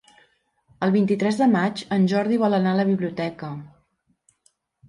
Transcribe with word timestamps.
El 0.85 0.93
vint-i-tres 0.95 1.37
de 1.41 1.47
maig 1.57 1.83
en 1.97 2.09
Jordi 2.13 2.41
vol 2.45 2.59
anar 2.61 2.73
a 2.77 2.81
la 2.81 2.89
biblioteca. 2.91 3.55